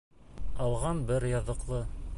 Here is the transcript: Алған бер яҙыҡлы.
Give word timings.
Алған 0.67 1.03
бер 1.11 1.29
яҙыҡлы. 1.35 1.87